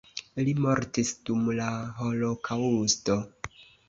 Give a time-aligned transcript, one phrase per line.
[0.45, 1.67] Li mortis dum la
[1.99, 3.19] holokaŭsto.